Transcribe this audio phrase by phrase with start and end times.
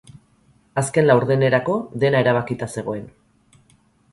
[0.81, 3.05] Azken laurdenerako, dena erabakita zegoen.